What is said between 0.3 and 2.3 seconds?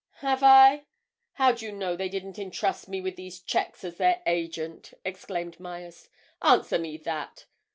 I? How do you know they